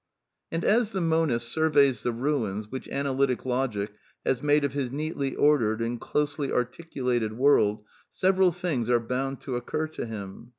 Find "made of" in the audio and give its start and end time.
4.41-4.73